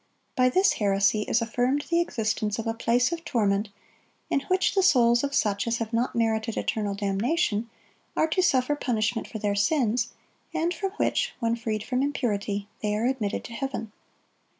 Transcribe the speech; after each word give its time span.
By 0.35 0.49
this 0.49 0.73
heresy 0.81 1.25
is 1.27 1.43
affirmed 1.43 1.85
the 1.91 2.01
existence 2.01 2.57
of 2.57 2.65
a 2.65 2.73
place 2.73 3.11
of 3.11 3.23
torment, 3.23 3.69
in 4.31 4.39
which 4.47 4.73
the 4.73 4.81
souls 4.81 5.23
of 5.23 5.35
such 5.35 5.67
as 5.67 5.77
have 5.77 5.93
not 5.93 6.15
merited 6.15 6.57
eternal 6.57 6.95
damnation 6.95 7.69
are 8.17 8.25
to 8.29 8.41
suffer 8.41 8.75
punishment 8.75 9.27
for 9.27 9.37
their 9.37 9.53
sins, 9.53 10.13
and 10.55 10.73
from 10.73 10.89
which, 10.97 11.35
when 11.39 11.55
freed 11.55 11.83
from 11.83 12.01
impurity, 12.01 12.67
they 12.81 12.95
are 12.95 13.05
admitted 13.05 13.43
to 13.43 13.53
heaven. 13.53 13.91